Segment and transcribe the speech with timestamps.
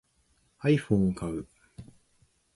[0.65, 1.47] iPhone を買う